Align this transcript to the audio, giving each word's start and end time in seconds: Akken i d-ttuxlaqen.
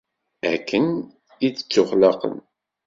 Akken 0.53 0.87
i 1.45 1.47
d-ttuxlaqen. 1.53 2.35